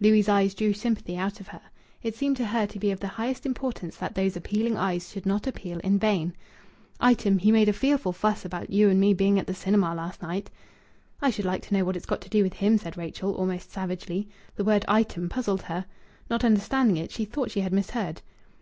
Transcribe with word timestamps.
Louis' 0.00 0.26
eyes 0.26 0.54
drew 0.54 0.72
sympathy 0.72 1.18
out 1.18 1.38
of 1.38 1.48
her. 1.48 1.60
It 2.02 2.16
seemed 2.16 2.38
to 2.38 2.46
her 2.46 2.66
to 2.66 2.78
be 2.78 2.90
of 2.92 2.98
the 3.00 3.08
highest 3.08 3.44
importance 3.44 3.94
that 3.98 4.14
those 4.14 4.34
appealing 4.34 4.78
eyes 4.78 5.10
should 5.12 5.26
not 5.26 5.46
appeal 5.46 5.80
in 5.80 5.98
vain. 5.98 6.34
"Item, 6.98 7.36
he 7.36 7.52
made 7.52 7.68
a 7.68 7.74
fearful 7.74 8.14
fuss 8.14 8.46
about 8.46 8.70
you 8.70 8.88
and 8.88 8.98
me 8.98 9.12
being 9.12 9.38
at 9.38 9.46
the 9.46 9.52
cinema 9.52 9.94
last 9.94 10.22
night." 10.22 10.48
"I 11.20 11.28
should 11.28 11.44
like 11.44 11.60
to 11.66 11.74
know 11.74 11.84
what 11.84 11.94
it's 11.94 12.06
got 12.06 12.22
to 12.22 12.30
do 12.30 12.42
with 12.42 12.54
him!" 12.54 12.78
said 12.78 12.96
Rachel, 12.96 13.34
almost 13.34 13.70
savagely. 13.70 14.30
The 14.54 14.64
word 14.64 14.86
"item" 14.88 15.28
puzzled 15.28 15.60
her. 15.60 15.84
Not 16.30 16.42
understanding 16.42 16.96
it, 16.96 17.10
she 17.12 17.26
thought 17.26 17.50
she 17.50 17.60
had 17.60 17.74
misheard. 17.74 18.22